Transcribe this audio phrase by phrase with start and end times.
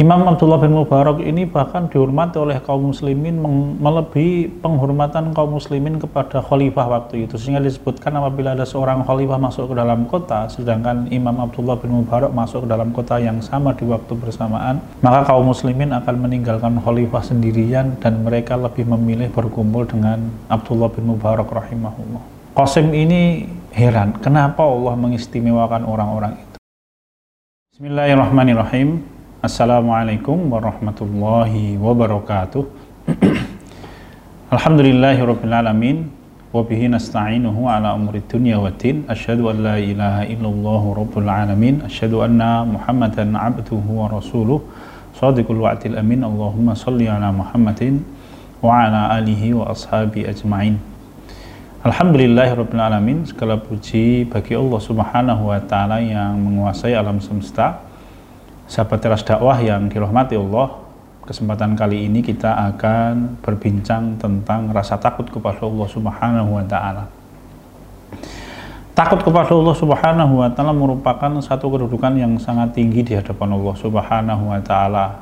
[0.00, 3.36] Imam Abdullah bin Mubarak ini bahkan dihormati oleh kaum muslimin
[3.84, 7.36] melebihi penghormatan kaum muslimin kepada khalifah waktu itu.
[7.36, 12.32] Sehingga disebutkan apabila ada seorang khalifah masuk ke dalam kota sedangkan Imam Abdullah bin Mubarak
[12.32, 17.20] masuk ke dalam kota yang sama di waktu bersamaan maka kaum muslimin akan meninggalkan khalifah
[17.20, 22.56] sendirian dan mereka lebih memilih berkumpul dengan Abdullah bin Mubarak rahimahullah.
[22.56, 23.44] Qasim ini
[23.76, 26.56] heran kenapa Allah mengistimewakan orang-orang itu?
[27.76, 32.60] Bismillahirrahmanirrahim Assalamualaikum warahmatullahi wabarakatuh.
[34.52, 36.12] Alhamdulillahirrabbilalamin
[36.52, 39.08] Wabihi nasta'inuhu ala umri dunya wa din.
[39.08, 44.60] Asyhadu an la ilaha illallah rabbul alamin Asyhadu anna muhammadan abduhu wa rasuluh.
[45.16, 48.04] Sadiqul wa'atil amin Allahumma salli ala muhammadin
[48.60, 50.76] Wa ala alihi wa ashabi ajma'in.
[51.80, 57.88] Alhamdulillahirrabbilalamin Segala puji bagi Allah subhanahu wa ta'ala yang menguasai alam semesta
[58.70, 60.78] Sahabat teras dakwah yang dirahmati Allah,
[61.26, 67.10] kesempatan kali ini kita akan berbincang tentang rasa takut kepada Allah Subhanahu wa taala.
[68.94, 73.74] Takut kepada Allah Subhanahu wa taala merupakan satu kedudukan yang sangat tinggi di hadapan Allah
[73.74, 75.18] Subhanahu wa taala.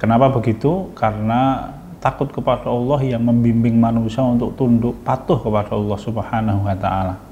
[0.00, 0.88] Kenapa begitu?
[0.96, 1.68] Karena
[2.00, 7.23] takut kepada Allah yang membimbing manusia untuk tunduk patuh kepada Allah Subhanahu wa taala.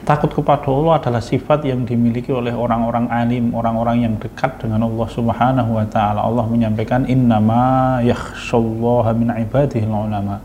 [0.00, 5.08] Takut kepada Allah adalah sifat yang dimiliki oleh orang-orang alim, orang-orang yang dekat dengan Allah
[5.12, 6.24] Subhanahu wa taala.
[6.24, 10.40] Allah menyampaikan innama yakhshallaha min ibadihi ulama.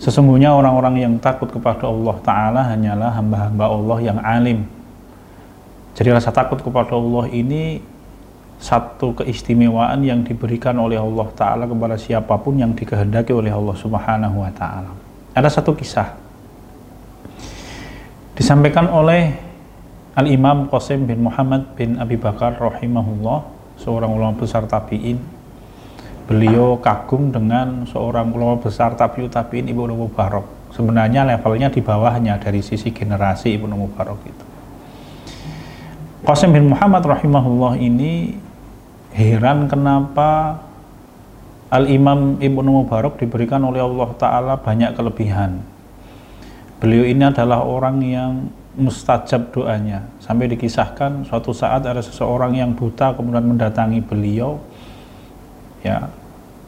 [0.00, 4.64] Sesungguhnya orang-orang yang takut kepada Allah taala hanyalah hamba-hamba Allah yang alim.
[5.92, 7.84] Jadi rasa takut kepada Allah ini
[8.56, 14.40] satu keistimewaan yang diberikan oleh Allah taala kepada siapa pun yang dikehendaki oleh Allah Subhanahu
[14.40, 14.88] wa taala.
[15.36, 16.21] Ada satu kisah
[18.42, 19.38] Disampaikan oleh
[20.18, 23.46] Al-Imam Qasim bin Muhammad bin Abi Bakar rahimahullah,
[23.78, 25.14] seorang ulama besar tabi'in.
[26.26, 30.74] Beliau kagum dengan seorang ulama besar tabi'ut tabi'in Ibnu Mubarak.
[30.74, 34.44] Sebenarnya levelnya di bawahnya dari sisi generasi Ibnu Mubarak itu.
[36.26, 38.42] Qasim bin Muhammad rahimahullah ini
[39.14, 40.58] heran kenapa
[41.70, 45.62] Al-Imam Ibnu Mubarak diberikan oleh Allah Ta'ala banyak kelebihan
[46.82, 50.02] Beliau ini adalah orang yang mustajab doanya.
[50.18, 54.58] Sampai dikisahkan suatu saat ada seseorang yang buta kemudian mendatangi beliau
[55.86, 56.10] ya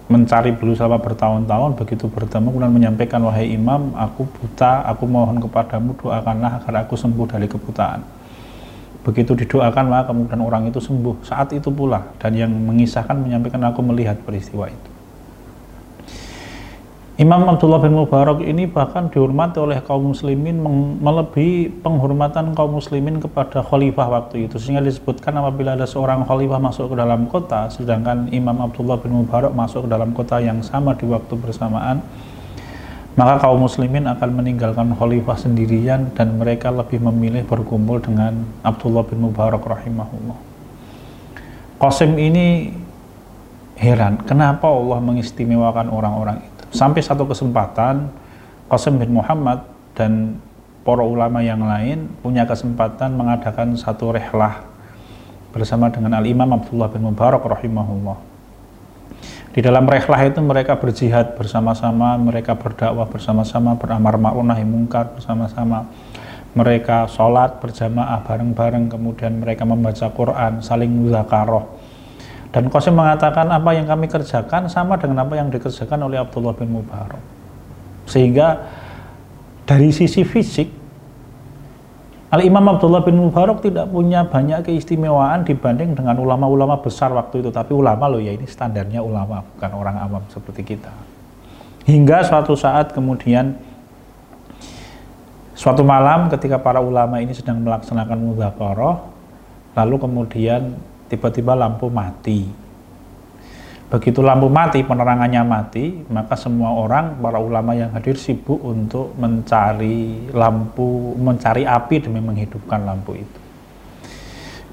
[0.07, 5.99] mencari beliau selama bertahun-tahun begitu bertemu kemudian menyampaikan wahai imam aku buta aku mohon kepadamu
[5.99, 8.07] doakanlah agar aku sembuh dari kebutaan.
[9.03, 11.27] Begitu didoakan maka kemudian orang itu sembuh.
[11.27, 14.94] Saat itu pula dan yang mengisahkan menyampaikan aku melihat peristiwa itu
[17.15, 20.59] Imam Abdullah bin Mubarak ini bahkan dihormati oleh kaum muslimin
[20.99, 24.59] melebihi penghormatan kaum muslimin kepada khalifah waktu itu.
[24.59, 29.55] Sehingga disebutkan apabila ada seorang khalifah masuk ke dalam kota sedangkan Imam Abdullah bin Mubarak
[29.55, 32.03] masuk ke dalam kota yang sama di waktu bersamaan
[33.15, 39.23] maka kaum muslimin akan meninggalkan khalifah sendirian dan mereka lebih memilih berkumpul dengan Abdullah bin
[39.23, 40.35] Mubarak rahimahullah.
[41.79, 42.75] Qasim ini
[43.79, 48.11] heran kenapa Allah mengistimewakan orang-orang itu Sampai satu kesempatan
[48.67, 49.63] Qasim bin Muhammad
[49.95, 50.43] dan
[50.83, 54.67] para ulama yang lain punya kesempatan mengadakan satu rehlah
[55.55, 58.19] bersama dengan Al-Imam Abdullah bin Mubarak rahimahullah.
[59.55, 65.87] Di dalam rehlah itu mereka berjihad bersama-sama, mereka berdakwah bersama-sama, beramar ma'ruf nahi mungkar bersama-sama.
[66.59, 71.84] Mereka sholat berjamaah bareng-bareng, kemudian mereka membaca Quran, saling muzakaroh
[72.55, 76.71] dan Qasim mengatakan apa yang kami kerjakan sama dengan apa yang dikerjakan oleh Abdullah bin
[76.71, 77.19] Mubarak.
[78.07, 78.71] Sehingga
[79.67, 80.71] dari sisi fisik
[82.31, 87.51] Al-Imam Abdullah bin Mubarak tidak punya banyak keistimewaan dibanding dengan ulama-ulama besar waktu itu.
[87.51, 90.95] Tapi ulama loh ya ini standarnya ulama, bukan orang awam seperti kita.
[91.91, 93.59] Hingga suatu saat kemudian
[95.59, 98.97] suatu malam ketika para ulama ini sedang melaksanakan mudzakarah
[99.75, 100.75] lalu kemudian
[101.15, 102.51] tiba-tiba lampu mati.
[103.95, 110.27] Begitu lampu mati, penerangannya mati, maka semua orang, para ulama yang hadir sibuk untuk mencari
[110.35, 113.39] lampu, mencari api demi menghidupkan lampu itu.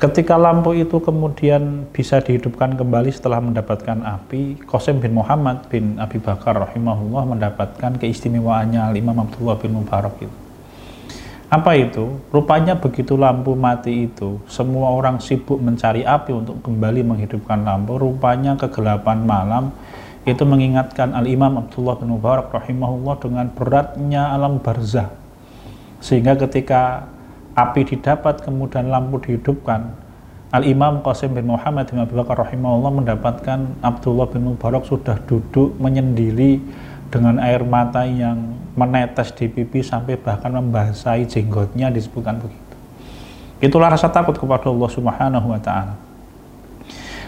[0.01, 6.17] Ketika lampu itu kemudian bisa dihidupkan kembali setelah mendapatkan api, Qasim bin Muhammad bin Abi
[6.17, 10.50] Bakar rahimahullah mendapatkan keistimewaannya Imam Abdullah bin Mubarak itu.
[11.51, 12.15] Apa itu?
[12.31, 17.99] Rupanya begitu lampu mati itu, semua orang sibuk mencari api untuk kembali menghidupkan lampu.
[17.99, 19.75] Rupanya kegelapan malam
[20.23, 25.11] itu mengingatkan Al-Imam Abdullah bin Mubarak rahimahullah dengan beratnya alam barzah.
[25.99, 27.11] Sehingga ketika
[27.51, 29.91] api didapat kemudian lampu dihidupkan,
[30.55, 36.63] Al-Imam Qasim bin Muhammad bin Abu Bakar rahimahullah mendapatkan Abdullah bin Mubarak sudah duduk menyendiri
[37.11, 42.75] dengan air mata yang menetes di pipi sampai bahkan membasahi jenggotnya disebutkan begitu.
[43.61, 45.93] Itulah rasa takut kepada Allah Subhanahu wa taala.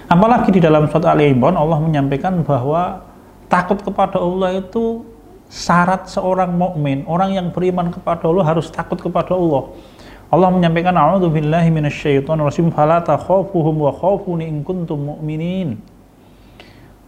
[0.07, 3.03] Apalagi di dalam surat Ali Imran Allah menyampaikan bahwa
[3.51, 5.03] takut kepada Allah itu
[5.51, 9.69] syarat seorang mukmin, orang yang beriman kepada Allah harus takut kepada Allah.
[10.33, 15.77] Allah menyampaikan a'udzu billahi minasyaitonir rajim fala takhafuhum wa khafuni in kuntum mu'minin.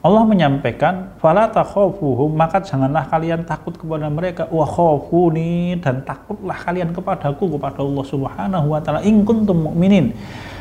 [0.05, 6.93] Allah menyampaikan fala takhafuhum maka janganlah kalian takut kepada mereka wa khafuni dan takutlah kalian
[6.93, 10.13] kepadaku kepada Allah Subhanahu wa taala in kuntum mu'minin.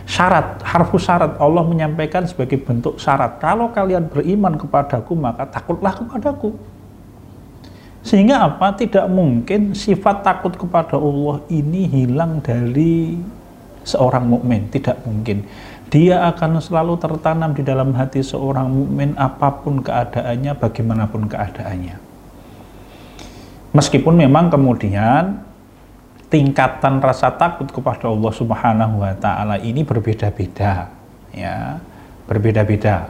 [0.08, 3.36] Syarat, harfu syarat Allah menyampaikan sebagai bentuk syarat.
[3.36, 6.56] Kalau kalian beriman kepadaku maka takutlah kepadaku.
[8.00, 8.72] Sehingga apa?
[8.72, 13.20] Tidak mungkin sifat takut kepada Allah ini hilang dari
[13.84, 15.44] seorang mukmin, tidak mungkin.
[15.94, 22.02] Dia akan selalu tertanam di dalam hati seorang mukmin apa pun keadaannya, bagaimanapun keadaannya.
[23.70, 25.38] Meskipun memang kemudian
[26.26, 30.90] tingkatan rasa takut kepada Allah Subhanahu wa taala ini berbeda-beda,
[31.30, 31.78] ya.
[32.26, 33.06] Berbeda-beda.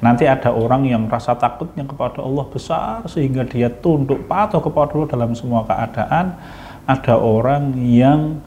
[0.00, 5.10] Nanti ada orang yang rasa takutnya kepada Allah besar sehingga dia tunduk patuh kepada Allah
[5.12, 6.40] dalam semua keadaan.
[6.88, 8.40] Ada orang yang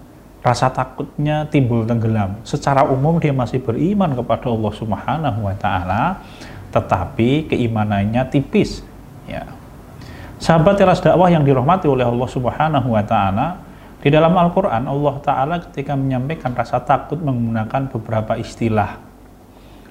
[0.48, 2.40] rasa takutnya timbul tenggelam.
[2.48, 6.24] Secara umum dia masih beriman kepada Allah Subhanahu wa taala,
[6.72, 8.80] tetapi keimanannya tipis,
[9.28, 9.44] ya.
[10.40, 13.60] Sahabat teras dakwah yang dirahmati oleh Allah Subhanahu wa taala,
[14.00, 19.04] di dalam Al-Qur'an Allah taala ketika menyampaikan rasa takut menggunakan beberapa istilah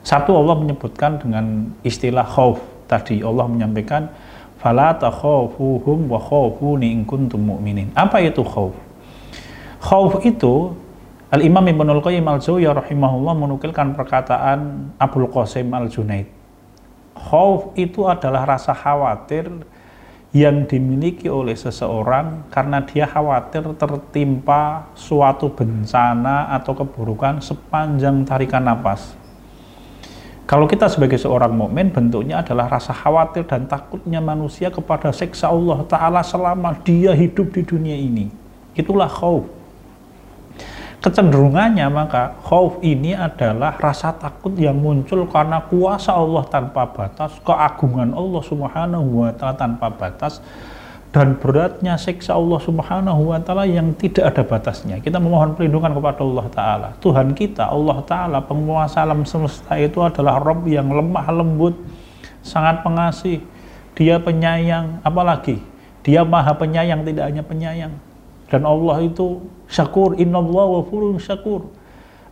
[0.06, 4.06] satu Allah menyebutkan dengan istilah khauf tadi Allah menyampaikan
[4.62, 7.90] fala takhafuhum wa khafuni in kuntum mu'minin.
[7.98, 8.85] Apa itu khauf?
[9.86, 10.74] Khauf itu
[11.30, 16.26] Al-Imam Ibnul Qayyim Al-Jauziyah rahimahullah menukilkan perkataan Abdul Qasim Al-Junaid.
[17.14, 19.46] Khauf itu adalah rasa khawatir
[20.34, 29.14] yang dimiliki oleh seseorang karena dia khawatir tertimpa suatu bencana atau keburukan sepanjang tarikan napas.
[30.50, 35.86] Kalau kita sebagai seorang mukmin bentuknya adalah rasa khawatir dan takutnya manusia kepada seksa Allah
[35.86, 38.34] Ta'ala selama dia hidup di dunia ini.
[38.74, 39.46] Itulah khauf.
[41.06, 48.10] Kecenderungannya maka khauf ini adalah rasa takut yang muncul karena kuasa Allah tanpa batas, keagungan
[48.10, 50.42] Allah Subhanahu wa taala tanpa batas,
[51.14, 54.98] dan beratnya siksa Allah Subhanahu wa taala yang tidak ada batasnya.
[54.98, 56.88] Kita memohon perlindungan kepada Allah taala.
[56.98, 61.78] Tuhan kita, Allah taala, penguasa alam semesta itu adalah Rabb yang lemah lembut,
[62.42, 63.46] sangat pengasih.
[63.94, 65.62] Dia penyayang, apalagi
[66.02, 67.94] dia maha penyayang, tidak hanya penyayang.
[68.46, 71.66] Dan Allah itu syakur, innallaha wafurun syakur.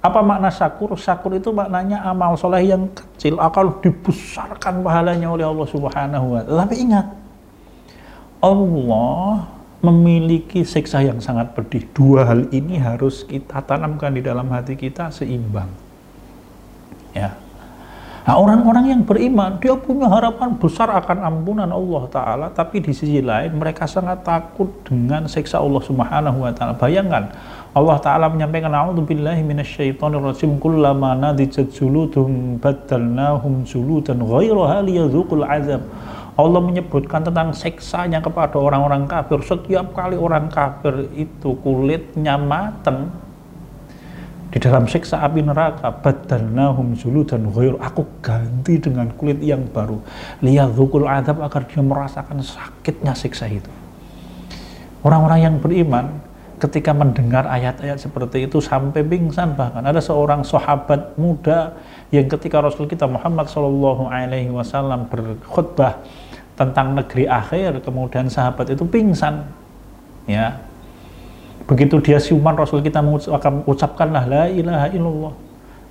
[0.05, 0.95] Apa makna syakur?
[0.95, 6.69] Syakur itu maknanya amal soleh yang kecil akan dibesarkan pahalanya oleh Allah Subhanahu wa taala.
[6.69, 7.07] Tapi ingat,
[8.45, 9.49] Allah
[9.85, 11.85] memiliki siksa yang sangat pedih.
[11.93, 15.69] Dua hal ini harus kita tanamkan di dalam hati kita seimbang.
[17.13, 17.44] Ya.
[18.25, 23.21] Nah, orang-orang yang beriman, dia punya harapan besar akan ampunan Allah Ta'ala, tapi di sisi
[23.21, 26.73] lain mereka sangat takut dengan siksa Allah Subhanahu Wa Ta'ala.
[26.73, 27.29] Bayangkan,
[27.76, 35.84] Allah Ta'ala menyampaikan, A'udzubillahi minasyaitonirrajim, kullama nadijat juludum baddalnahum juludan ghairaha liyadhuqul azab.
[36.41, 39.44] Allah menyebutkan tentang seksanya kepada orang-orang kafir.
[39.44, 43.13] Setiap kali orang kafir itu kulitnya mateng
[44.55, 46.94] di dalam siksa api neraka, badalnahum
[47.27, 47.75] dan ghair.
[47.82, 49.99] Aku ganti dengan kulit yang baru.
[50.46, 53.67] Liyadzukul adab agar dia merasakan sakitnya siksa itu.
[55.03, 56.23] Orang-orang yang beriman
[56.63, 61.75] ketika mendengar ayat-ayat seperti itu sampai pingsan bahkan ada seorang sahabat muda
[62.15, 65.99] yang ketika Rasul kita Muhammad Shallallahu Alaihi Wasallam berkhutbah
[66.55, 69.44] tentang negeri akhir kemudian sahabat itu pingsan
[70.31, 70.63] ya
[71.65, 75.35] begitu dia siuman Rasul kita mengucapkanlah la ilaha illallah.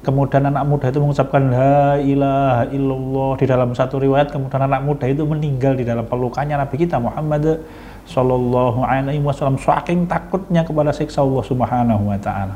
[0.04, 3.32] Kemudian anak muda itu mengucapkan la ilaha illallah.
[3.40, 7.64] Di dalam satu riwayat kemudian anak muda itu meninggal di dalam pelukannya Nabi kita Muhammad
[8.04, 12.56] Shallallahu Alaihi Wasallam saking takutnya kepada siksa Allah Subhanahu Wa Taala.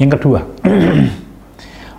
[0.00, 0.40] Yang kedua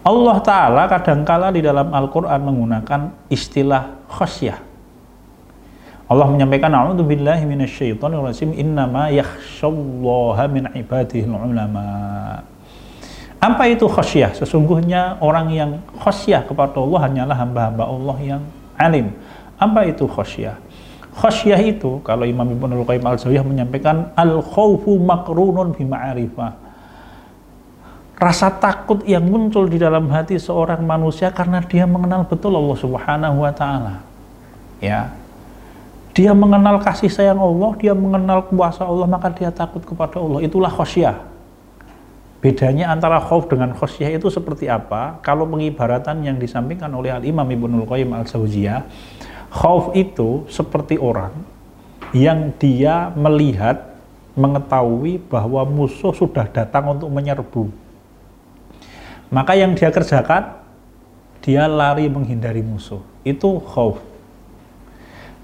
[0.06, 4.75] Allah Ta'ala kadangkala di dalam Al-Quran menggunakan istilah khasyah.
[6.06, 11.86] Allah menyampaikan a'udzu billahi minasyaitonir rajim innama yakhsyallaha min ibadihil ulama.
[13.42, 14.38] Apa itu khasyah?
[14.38, 18.42] Sesungguhnya orang yang khasyah kepada Allah hanyalah hamba-hamba Allah yang
[18.78, 19.14] alim.
[19.58, 20.62] Apa itu khasyah?
[21.16, 26.66] Khasyah itu kalau Imam Ibnu Qayyim al-Jauziyah menyampaikan al-khaufu makrunun bi ma'rifah
[28.16, 33.38] rasa takut yang muncul di dalam hati seorang manusia karena dia mengenal betul Allah Subhanahu
[33.44, 33.96] wa taala.
[34.80, 35.25] Ya.
[36.16, 40.48] Dia mengenal kasih sayang Allah, dia mengenal kuasa Allah, maka dia takut kepada Allah.
[40.48, 41.28] Itulah khosyah.
[42.40, 45.20] Bedanya antara khauf dengan khosyah itu seperti apa?
[45.20, 48.88] Kalau pengibaratan yang disampaikan oleh Al-Imam Ibnul Qayyim Al-Sauziyah,
[49.52, 51.36] khauf itu seperti orang
[52.16, 53.92] yang dia melihat,
[54.40, 57.86] mengetahui bahwa musuh sudah datang untuk menyerbu
[59.34, 60.62] maka yang dia kerjakan,
[61.42, 63.02] dia lari menghindari musuh.
[63.26, 63.98] Itu khauf.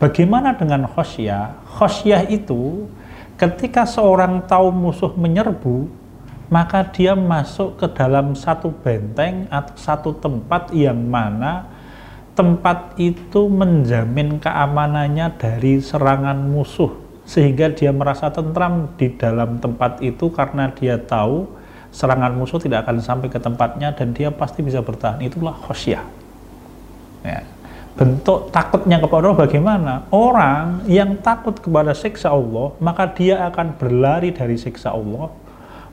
[0.02, 1.62] Bagaimana dengan khosyah?
[1.78, 2.90] Khosyah itu
[3.38, 5.86] ketika seorang tahu musuh menyerbu,
[6.50, 11.70] maka dia masuk ke dalam satu benteng atau satu tempat yang mana
[12.34, 16.90] tempat itu menjamin keamanannya dari serangan musuh
[17.28, 21.46] sehingga dia merasa tentram di dalam tempat itu karena dia tahu
[21.94, 25.22] serangan musuh tidak akan sampai ke tempatnya dan dia pasti bisa bertahan.
[25.22, 26.04] Itulah khosyah.
[27.22, 27.46] Ya.
[27.92, 29.94] Bentuk takutnya kepada Allah bagaimana?
[30.16, 35.28] Orang yang takut kepada siksa Allah, maka dia akan berlari dari siksa Allah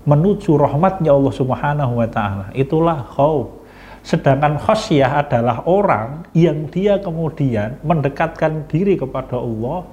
[0.06, 2.46] menuju rahmatnya Allah Subhanahu wa taala.
[2.54, 3.60] Itulah khauf.
[4.06, 9.84] Sedangkan khosyah adalah orang yang dia kemudian mendekatkan diri kepada Allah,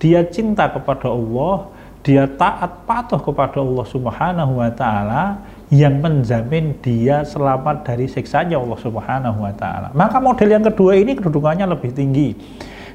[0.00, 1.68] dia cinta kepada Allah,
[2.06, 8.78] dia taat patuh kepada Allah Subhanahu wa taala yang menjamin dia selamat dari siksanya Allah
[8.80, 9.92] Subhanahu wa taala.
[9.92, 12.32] Maka model yang kedua ini kedudukannya lebih tinggi.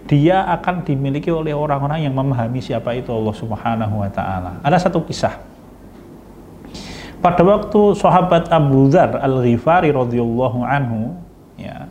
[0.09, 4.57] Dia akan dimiliki oleh orang-orang yang memahami siapa itu Allah Subhanahu wa taala.
[4.65, 5.37] Ada satu kisah.
[7.23, 11.15] Pada waktu sahabat Abu Dzar Al-Ghifari radhiyallahu anhu
[11.55, 11.87] ya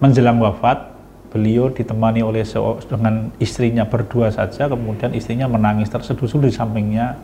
[0.00, 0.96] menjelang wafat
[1.28, 2.42] beliau ditemani oleh
[2.88, 7.20] dengan istrinya berdua saja kemudian istrinya menangis terseduh-seduh di sampingnya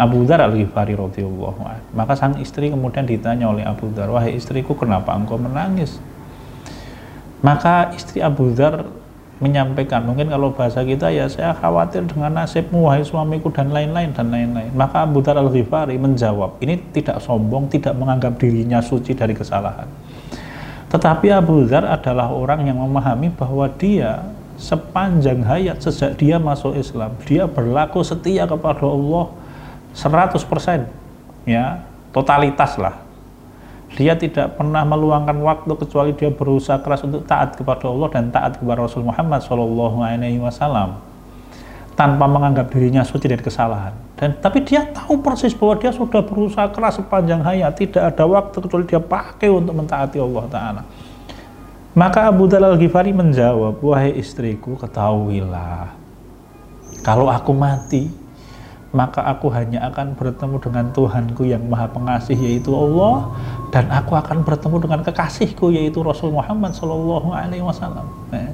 [0.00, 5.12] Abu Dhar al-Ghifari radhiyallahu maka sang istri kemudian ditanya oleh Abu Dhar wahai istriku kenapa
[5.12, 6.00] engkau menangis?
[7.44, 8.88] Maka istri Abu Dhar
[9.42, 14.30] menyampaikan mungkin kalau bahasa kita ya saya khawatir dengan nasibmu wahai suamiku dan lain-lain dan
[14.30, 14.70] lain-lain.
[14.72, 19.90] Maka Abu Dhar al-Ghifari menjawab ini tidak sombong tidak menganggap dirinya suci dari kesalahan.
[20.88, 24.22] Tetapi Abu Dhar adalah orang yang memahami bahwa dia
[24.54, 29.41] sepanjang hayat sejak dia masuk Islam, dia berlaku setia kepada Allah
[29.92, 33.00] 100% ya, totalitas lah.
[33.92, 38.56] Dia tidak pernah meluangkan waktu kecuali dia berusaha keras untuk taat kepada Allah dan taat
[38.56, 40.96] kepada Rasul Muhammad SAW
[41.92, 43.92] tanpa menganggap dirinya suci dari kesalahan.
[44.16, 48.56] Dan tapi dia tahu persis bahwa dia sudah berusaha keras sepanjang hayat, tidak ada waktu
[48.64, 50.82] kecuali dia pakai untuk mentaati Allah Taala.
[51.92, 55.92] Maka Abu Dalal Ghifari menjawab, wahai istriku, ketahuilah,
[57.04, 58.08] kalau aku mati,
[58.92, 63.32] maka aku hanya akan bertemu dengan Tuhanku yang maha pengasih yaitu Allah
[63.72, 68.04] dan aku akan bertemu dengan kekasihku yaitu Rasul Muhammad Shallallahu Alaihi Wasallam.
[68.28, 68.52] Nah,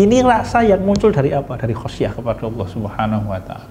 [0.00, 1.60] ini rasa yang muncul dari apa?
[1.60, 3.68] Dari khosyah kepada Allah Subhanahu Wa Taala.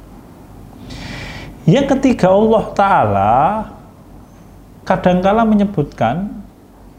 [1.65, 3.33] Yang ketiga Allah Ta'ala
[4.83, 6.43] kadangkala menyebutkan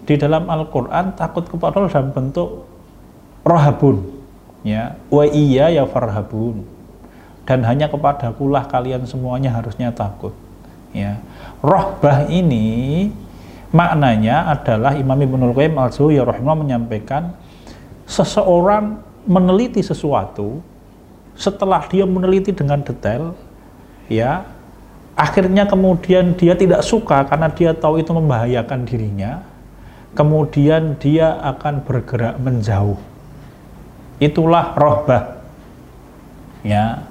[0.08, 2.64] di dalam Al-Quran takut kepada Allah dalam bentuk
[3.44, 4.04] rohabun
[4.64, 6.64] ya wa iya ya farhabun
[7.44, 10.32] dan hanya kepada kulah kalian semuanya harusnya takut
[10.96, 11.20] ya.
[11.60, 13.08] Rohbah ini
[13.72, 17.36] maknanya adalah Imam Ibnul Qayyim al ya rahimah menyampaikan
[18.08, 20.60] seseorang meneliti sesuatu
[21.34, 23.34] setelah dia meneliti dengan detail
[24.06, 24.46] ya
[25.16, 29.42] akhirnya kemudian dia tidak suka karena dia tahu itu membahayakan dirinya
[30.14, 32.98] kemudian dia akan bergerak menjauh.
[34.22, 35.42] Itulah rohbah
[36.62, 37.02] ya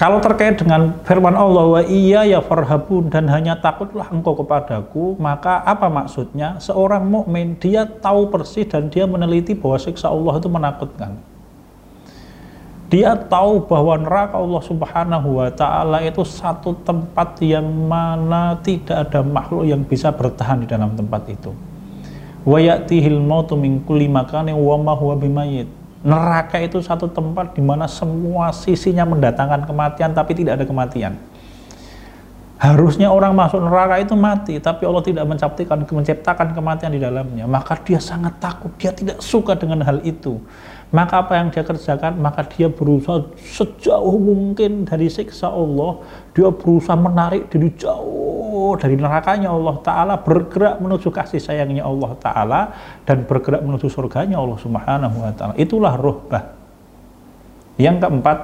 [0.00, 5.60] kalau terkait dengan firman Allah wa iya ya farhabun dan hanya takutlah engkau kepadaku maka
[5.60, 11.20] apa maksudnya seorang mukmin dia tahu persis dan dia meneliti bahwa siksa Allah itu menakutkan
[12.90, 19.22] dia tahu bahwa neraka Allah Subhanahu wa taala itu satu tempat yang mana tidak ada
[19.22, 21.54] makhluk yang bisa bertahan di dalam tempat itu.
[22.42, 25.70] Wa ya'tihil mautu min kulli makanin wa ma huwa bimayit.
[26.00, 31.12] Neraka itu satu tempat di mana semua sisinya mendatangkan kematian tapi tidak ada kematian.
[32.60, 37.48] Harusnya orang masuk neraka itu mati, tapi Allah tidak menciptakan menciptakan kematian di dalamnya.
[37.48, 40.36] Maka dia sangat takut, dia tidak suka dengan hal itu.
[40.90, 42.18] Maka apa yang dia kerjakan?
[42.18, 46.02] Maka dia berusaha sejauh mungkin dari siksa Allah.
[46.34, 50.14] Dia berusaha menarik diri jauh dari nerakanya Allah Ta'ala.
[50.18, 52.60] Bergerak menuju kasih sayangnya Allah Ta'ala.
[53.06, 55.54] Dan bergerak menuju surganya Allah Subhanahu Wa Ta'ala.
[55.54, 56.58] Itulah rohbah.
[57.78, 58.38] Yang keempat,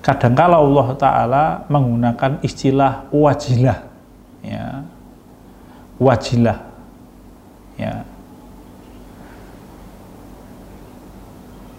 [0.00, 3.78] kadangkala Allah Ta'ala menggunakan istilah wajilah
[4.40, 4.84] ya
[6.00, 6.58] wajilah
[7.76, 8.04] ya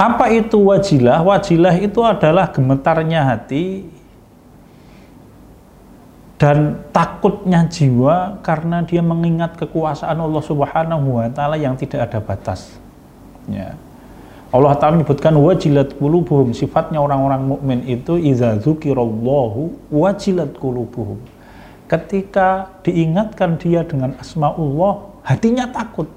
[0.02, 1.22] apa itu wajilah?
[1.22, 3.86] Wajilah itu adalah gemetarnya hati
[6.42, 12.74] dan takutnya jiwa karena dia mengingat kekuasaan Allah Subhanahu wa taala yang tidak ada batas.
[13.46, 13.78] Ya.
[14.52, 21.24] Allah Ta'ala menyebutkan wajilat kulubuhum sifatnya orang-orang mukmin itu iza zukirallahu wajilat kulubuhum
[21.88, 26.10] ketika diingatkan dia dengan asmaullah hatinya takut.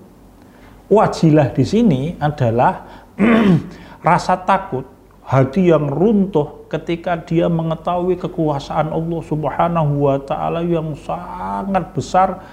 [0.91, 3.04] Wajilah di sini adalah
[4.07, 4.85] rasa takut
[5.25, 12.45] hati yang runtuh ketika dia mengetahui kekuasaan Allah Subhanahu wa taala yang sangat besar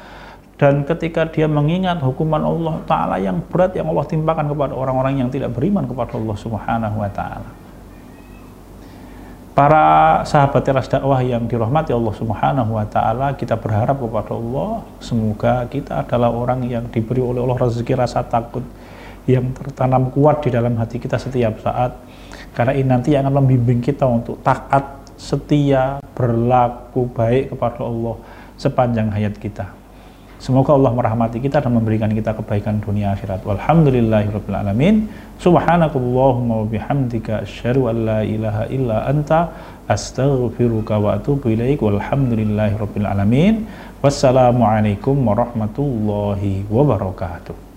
[0.61, 5.29] dan ketika dia mengingat hukuman Allah Ta'ala yang berat yang Allah timpakan kepada orang-orang yang
[5.33, 7.49] tidak beriman kepada Allah Subhanahu Wa Ta'ala.
[9.57, 9.85] Para
[10.21, 16.05] sahabat teras dakwah yang dirahmati Allah Subhanahu Wa Ta'ala kita berharap kepada Allah semoga kita
[16.05, 18.61] adalah orang yang diberi oleh Allah rezeki rasa takut
[19.29, 21.93] yang tertanam kuat di dalam hati kita setiap saat
[22.57, 28.15] karena ini nanti akan membimbing kita untuk taat setia berlaku baik kepada Allah
[28.57, 29.81] sepanjang hayat kita
[30.41, 33.45] Semoga Allah merahmati kita dan memberikan kita kebaikan dunia akhirat.
[33.45, 35.05] Walhamdulillahirabbil alamin.
[35.37, 39.53] Subhanakallahumma wa bihamdika asyhadu an la ilaha illa anta
[39.85, 41.85] astaghfiruka wa atubu ilaik.
[41.85, 43.05] Walhamdulillahirabbil.
[44.01, 47.70] Wassalamualaikum warahmatullahi wabarakatuh.